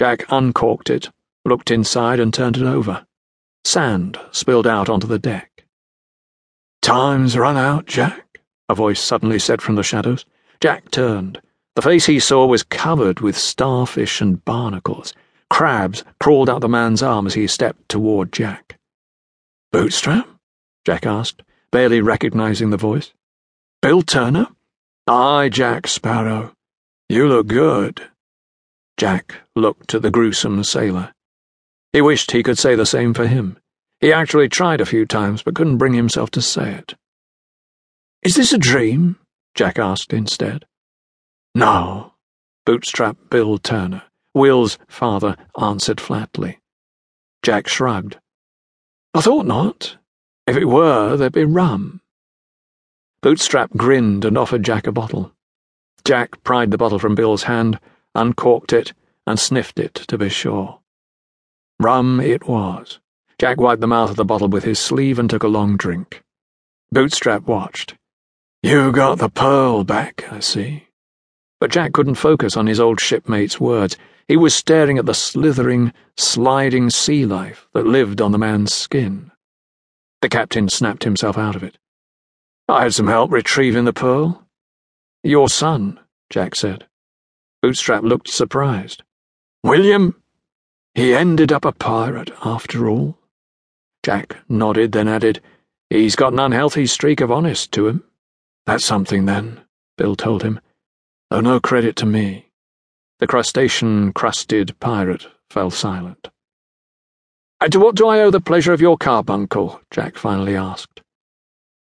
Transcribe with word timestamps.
Jack 0.00 0.24
uncorked 0.30 0.88
it, 0.88 1.10
looked 1.44 1.70
inside, 1.70 2.20
and 2.20 2.32
turned 2.32 2.56
it 2.56 2.62
over. 2.62 3.04
Sand 3.66 4.18
spilled 4.30 4.66
out 4.66 4.88
onto 4.88 5.06
the 5.06 5.18
deck. 5.18 5.66
Time's 6.80 7.36
run 7.36 7.58
out, 7.58 7.84
Jack, 7.84 8.40
a 8.70 8.74
voice 8.74 8.98
suddenly 8.98 9.38
said 9.38 9.60
from 9.60 9.74
the 9.74 9.82
shadows. 9.82 10.24
Jack 10.58 10.90
turned. 10.90 11.42
The 11.76 11.82
face 11.82 12.06
he 12.06 12.18
saw 12.18 12.46
was 12.46 12.62
covered 12.62 13.20
with 13.20 13.36
starfish 13.36 14.22
and 14.22 14.42
barnacles. 14.42 15.12
Crabs 15.50 16.02
crawled 16.18 16.48
out 16.48 16.62
the 16.62 16.68
man's 16.70 17.02
arm 17.02 17.26
as 17.26 17.34
he 17.34 17.46
stepped 17.46 17.86
toward 17.90 18.32
Jack. 18.32 18.78
Bootstrap? 19.70 20.26
Jack 20.86 21.04
asked, 21.04 21.42
barely 21.72 22.00
recognizing 22.00 22.70
the 22.70 22.78
voice. 22.78 23.12
Bill 23.82 24.00
Turner? 24.00 24.46
Aye, 25.06 25.50
Jack 25.52 25.86
Sparrow. 25.86 26.54
You 27.10 27.28
look 27.28 27.48
good. 27.48 28.09
Jack 29.00 29.36
looked 29.56 29.94
at 29.94 30.02
the 30.02 30.10
gruesome 30.10 30.62
sailor. 30.62 31.14
He 31.94 32.02
wished 32.02 32.32
he 32.32 32.42
could 32.42 32.58
say 32.58 32.74
the 32.74 32.84
same 32.84 33.14
for 33.14 33.26
him. 33.26 33.58
He 33.98 34.12
actually 34.12 34.50
tried 34.50 34.82
a 34.82 34.84
few 34.84 35.06
times, 35.06 35.42
but 35.42 35.54
couldn't 35.54 35.78
bring 35.78 35.94
himself 35.94 36.30
to 36.32 36.42
say 36.42 36.74
it. 36.74 36.96
Is 38.20 38.36
this 38.36 38.52
a 38.52 38.58
dream? 38.58 39.16
Jack 39.54 39.78
asked 39.78 40.12
instead. 40.12 40.66
No, 41.54 42.12
Bootstrap 42.66 43.16
Bill 43.30 43.56
Turner, 43.56 44.02
Will's 44.34 44.76
father, 44.86 45.34
answered 45.58 45.98
flatly. 45.98 46.58
Jack 47.42 47.68
shrugged. 47.68 48.18
I 49.14 49.22
thought 49.22 49.46
not. 49.46 49.96
If 50.46 50.58
it 50.58 50.66
were, 50.66 51.16
there'd 51.16 51.32
be 51.32 51.46
rum. 51.46 52.02
Bootstrap 53.22 53.70
grinned 53.70 54.26
and 54.26 54.36
offered 54.36 54.62
Jack 54.62 54.86
a 54.86 54.92
bottle. 54.92 55.32
Jack 56.04 56.44
pried 56.44 56.70
the 56.70 56.76
bottle 56.76 56.98
from 56.98 57.14
Bill's 57.14 57.44
hand, 57.44 57.80
uncorked 58.14 58.72
it, 58.72 58.92
and 59.26 59.38
sniffed 59.38 59.78
it 59.78 59.94
to 59.94 60.18
be 60.18 60.28
sure. 60.28 60.80
Rum 61.78 62.20
it 62.20 62.46
was. 62.46 63.00
Jack 63.38 63.58
wiped 63.58 63.80
the 63.80 63.86
mouth 63.86 64.10
of 64.10 64.16
the 64.16 64.24
bottle 64.24 64.48
with 64.48 64.64
his 64.64 64.78
sleeve 64.78 65.18
and 65.18 65.30
took 65.30 65.42
a 65.42 65.48
long 65.48 65.76
drink. 65.76 66.22
Bootstrap 66.92 67.44
watched. 67.44 67.94
You 68.62 68.92
got 68.92 69.18
the 69.18 69.30
pearl 69.30 69.84
back, 69.84 70.30
I 70.30 70.40
see. 70.40 70.88
But 71.58 71.70
Jack 71.70 71.92
couldn't 71.92 72.16
focus 72.16 72.56
on 72.56 72.66
his 72.66 72.80
old 72.80 73.00
shipmate's 73.00 73.58
words. 73.58 73.96
He 74.28 74.36
was 74.36 74.54
staring 74.54 74.98
at 74.98 75.06
the 75.06 75.14
slithering, 75.14 75.92
sliding 76.16 76.90
sea 76.90 77.24
life 77.24 77.68
that 77.72 77.86
lived 77.86 78.20
on 78.20 78.32
the 78.32 78.38
man's 78.38 78.74
skin. 78.74 79.30
The 80.20 80.28
captain 80.28 80.68
snapped 80.68 81.04
himself 81.04 81.38
out 81.38 81.56
of 81.56 81.62
it. 81.62 81.78
I 82.68 82.82
had 82.82 82.94
some 82.94 83.08
help 83.08 83.32
retrieving 83.32 83.86
the 83.86 83.92
pearl. 83.92 84.46
Your 85.22 85.48
son, 85.48 85.98
Jack 86.28 86.54
said. 86.54 86.86
Bootstrap 87.62 88.02
looked 88.02 88.28
surprised. 88.28 89.02
William? 89.62 90.20
He 90.94 91.14
ended 91.14 91.52
up 91.52 91.64
a 91.64 91.72
pirate, 91.72 92.30
after 92.44 92.88
all. 92.88 93.18
Jack 94.02 94.36
nodded, 94.48 94.92
then 94.92 95.08
added, 95.08 95.40
He's 95.90 96.16
got 96.16 96.32
an 96.32 96.38
unhealthy 96.38 96.86
streak 96.86 97.20
of 97.20 97.30
honest 97.30 97.72
to 97.72 97.88
him. 97.88 98.04
That's 98.64 98.84
something, 98.84 99.26
then, 99.26 99.60
Bill 99.98 100.16
told 100.16 100.42
him, 100.42 100.60
though 101.30 101.40
no 101.40 101.60
credit 101.60 101.96
to 101.96 102.06
me. 102.06 102.46
The 103.18 103.26
crustacean 103.26 104.12
crusted 104.12 104.78
pirate 104.80 105.26
fell 105.50 105.70
silent. 105.70 106.30
And 107.60 107.70
to 107.72 107.78
what 107.80 107.94
do 107.94 108.06
I 108.06 108.20
owe 108.20 108.30
the 108.30 108.40
pleasure 108.40 108.72
of 108.72 108.80
your 108.80 108.96
carbuncle? 108.96 109.82
Jack 109.90 110.16
finally 110.16 110.56
asked. 110.56 111.02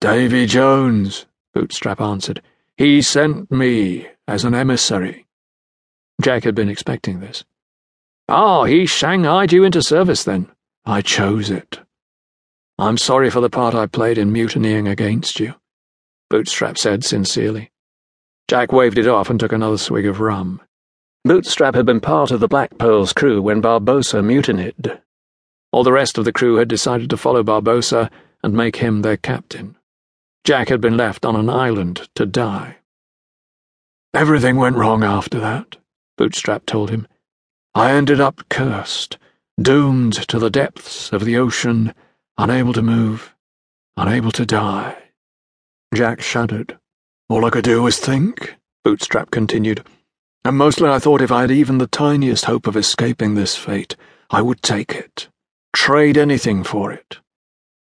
Davy 0.00 0.46
Jones, 0.46 1.26
Bootstrap 1.54 2.00
answered. 2.00 2.42
He 2.76 3.02
sent 3.02 3.50
me 3.50 4.06
as 4.28 4.44
an 4.44 4.54
emissary. 4.54 5.25
Jack 6.20 6.44
had 6.44 6.54
been 6.54 6.68
expecting 6.68 7.20
this. 7.20 7.44
Ah, 8.28 8.60
oh, 8.60 8.64
he 8.64 8.86
shanghaied 8.86 9.52
you 9.52 9.64
into 9.64 9.82
service, 9.82 10.24
then. 10.24 10.50
I 10.84 11.00
chose 11.00 11.50
it. 11.50 11.80
I'm 12.78 12.98
sorry 12.98 13.30
for 13.30 13.40
the 13.40 13.50
part 13.50 13.74
I 13.74 13.86
played 13.86 14.18
in 14.18 14.32
mutinying 14.32 14.86
against 14.86 15.40
you, 15.40 15.54
Bootstrap 16.28 16.76
said 16.76 17.04
sincerely. 17.04 17.70
Jack 18.48 18.72
waved 18.72 18.98
it 18.98 19.08
off 19.08 19.30
and 19.30 19.40
took 19.40 19.52
another 19.52 19.78
swig 19.78 20.06
of 20.06 20.20
rum. 20.20 20.60
Bootstrap 21.24 21.74
had 21.74 21.86
been 21.86 22.00
part 22.00 22.30
of 22.30 22.40
the 22.40 22.48
Black 22.48 22.78
Pearl's 22.78 23.12
crew 23.12 23.40
when 23.40 23.62
Barbossa 23.62 24.22
mutinied. 24.24 25.00
All 25.72 25.82
the 25.82 25.92
rest 25.92 26.18
of 26.18 26.24
the 26.24 26.32
crew 26.32 26.56
had 26.56 26.68
decided 26.68 27.10
to 27.10 27.16
follow 27.16 27.42
Barbossa 27.42 28.10
and 28.42 28.54
make 28.54 28.76
him 28.76 29.02
their 29.02 29.16
captain. 29.16 29.76
Jack 30.44 30.68
had 30.68 30.80
been 30.80 30.96
left 30.96 31.24
on 31.24 31.34
an 31.34 31.50
island 31.50 32.08
to 32.14 32.26
die. 32.26 32.76
Everything 34.14 34.56
went 34.56 34.76
wrong 34.76 35.02
after 35.02 35.40
that, 35.40 35.76
Bootstrap 36.16 36.66
told 36.66 36.90
him. 36.90 37.06
I 37.74 37.92
ended 37.92 38.20
up 38.20 38.48
cursed, 38.48 39.18
doomed 39.60 40.14
to 40.28 40.38
the 40.38 40.50
depths 40.50 41.12
of 41.12 41.24
the 41.24 41.36
ocean 41.36 41.92
unable 42.38 42.72
to 42.72 42.82
move, 42.82 43.34
unable 43.96 44.30
to 44.32 44.44
die. 44.44 44.96
Jack 45.94 46.20
shuddered. 46.20 46.78
All 47.28 47.44
I 47.44 47.50
could 47.50 47.64
do 47.64 47.82
was 47.82 47.98
think, 47.98 48.56
Bootstrap 48.84 49.30
continued, 49.30 49.84
and 50.44 50.56
mostly 50.56 50.88
I 50.88 50.98
thought 50.98 51.22
if 51.22 51.32
I 51.32 51.40
had 51.42 51.50
even 51.50 51.78
the 51.78 51.86
tiniest 51.86 52.44
hope 52.44 52.66
of 52.66 52.76
escaping 52.76 53.34
this 53.34 53.56
fate, 53.56 53.96
I 54.30 54.42
would 54.42 54.62
take 54.62 54.94
it, 54.94 55.28
trade 55.72 56.16
anything 56.18 56.62
for 56.62 56.92
it. 56.92 57.18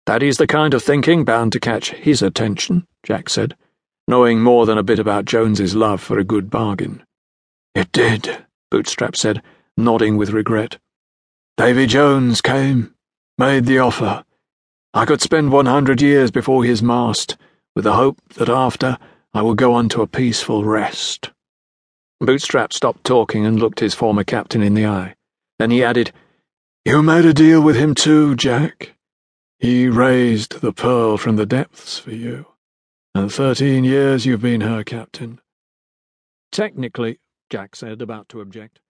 That 0.04 0.22
is 0.22 0.37
the 0.37 0.47
kind 0.47 0.75
of 0.75 0.83
thinking 0.83 1.25
bound 1.25 1.53
to 1.53 1.60
catch 1.60 1.91
his 1.91 2.22
attention, 2.22 2.87
Jack 3.03 3.28
said, 3.28 3.56
knowing 4.06 4.41
more 4.41 4.66
than 4.66 4.78
a 4.78 4.84
bit 4.84 4.98
about 4.98 5.25
Jones's 5.25 5.75
love 5.75 6.00
for 6.00 6.19
a 6.19 6.25
good 6.25 6.50
bargain. 6.50 7.03
It 7.76 7.92
did, 7.92 8.47
Bootstrap 8.70 9.16
said, 9.16 9.42
nodding 9.76 10.16
with 10.16 10.31
regret. 10.31 10.78
Davy 11.59 11.84
Jones 11.84 12.41
came, 12.41 12.94
made 13.37 13.66
the 13.66 13.81
offer. 13.81 14.25
I 14.94 15.04
could 15.04 15.20
spend 15.20 15.53
100 15.53 16.00
years 16.00 16.31
before 16.31 16.65
his 16.65 16.82
mast, 16.82 17.36
with 17.75 17.84
the 17.84 17.92
hope 17.92 18.16
that 18.36 18.48
after 18.48 18.97
I 19.34 19.42
would 19.42 19.59
go 19.59 19.75
on 19.75 19.91
to 19.91 20.00
a 20.00 20.06
peaceful 20.06 20.65
rest. 20.65 21.32
Bootstrap 22.19 22.72
stopped 22.72 23.04
talking 23.04 23.44
and 23.44 23.59
looked 23.59 23.81
his 23.81 23.92
former 23.92 24.25
captain 24.25 24.62
in 24.62 24.72
the 24.72 24.86
eye. 24.86 25.15
Then 25.59 25.70
he 25.70 25.84
added, 25.84 26.12
You 26.86 27.03
made 27.03 27.26
a 27.26 27.34
deal 27.34 27.60
with 27.60 27.76
him 27.76 27.94
too, 27.94 28.36
Jack. 28.36 28.94
He 29.59 29.86
raised 29.86 30.62
the 30.62 30.72
pearl 30.72 31.19
from 31.19 31.36
the 31.36 31.44
depths 31.44 31.98
for 31.98 32.12
you, 32.12 32.47
and 33.15 33.31
13 33.31 33.84
years 33.84 34.25
you've 34.25 34.41
been 34.41 34.62
her 34.62 34.82
captain. 34.82 35.42
Technically, 36.50 37.19
Jack 37.49 37.77
said, 37.77 38.03
about 38.03 38.29
to 38.31 38.41
object. 38.41 38.81